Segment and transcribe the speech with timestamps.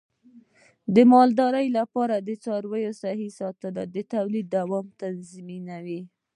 [0.95, 6.01] د مالدارۍ لپاره د څارویو صحي ساتنه د تولید دوام تضمینوي.